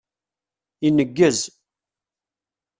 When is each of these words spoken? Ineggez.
Ineggez. 0.87 1.39